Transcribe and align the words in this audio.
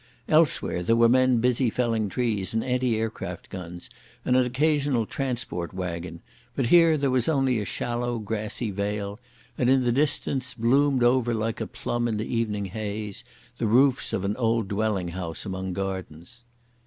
Elsewhere 0.27 0.81
there 0.81 0.95
were 0.95 1.07
men 1.07 1.37
busy 1.37 1.69
felling 1.69 2.09
trees, 2.09 2.55
and 2.55 2.63
anti 2.63 2.97
aircraft 2.97 3.51
guns, 3.51 3.87
and 4.25 4.35
an 4.35 4.45
occasional 4.47 5.05
transport 5.05 5.75
wagon, 5.75 6.21
but 6.55 6.65
here 6.65 6.97
there 6.97 7.11
was 7.11 7.29
only 7.29 7.59
a 7.59 7.65
shallow 7.65 8.17
grassy 8.17 8.71
vale, 8.71 9.19
and 9.59 9.69
in 9.69 9.83
the 9.83 9.91
distance, 9.91 10.55
bloomed 10.55 11.03
over 11.03 11.35
like 11.35 11.61
a 11.61 11.67
plum 11.67 12.07
in 12.07 12.17
the 12.17 12.25
evening 12.25 12.65
haze, 12.65 13.23
the 13.59 13.67
roofs 13.67 14.11
of 14.11 14.25
an 14.25 14.35
old 14.37 14.67
dwelling 14.67 15.09
house 15.09 15.45
among 15.45 15.71
gardens. 15.71 16.45